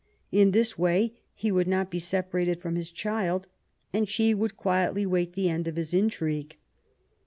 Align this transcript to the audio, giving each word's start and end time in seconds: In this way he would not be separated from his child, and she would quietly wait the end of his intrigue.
In 0.31 0.49
this 0.49 0.79
way 0.79 1.13
he 1.35 1.51
would 1.51 1.67
not 1.67 1.91
be 1.91 1.99
separated 1.99 2.59
from 2.59 2.75
his 2.75 2.89
child, 2.89 3.45
and 3.93 4.09
she 4.09 4.33
would 4.33 4.57
quietly 4.57 5.05
wait 5.05 5.33
the 5.33 5.47
end 5.47 5.67
of 5.67 5.75
his 5.75 5.93
intrigue. 5.93 6.57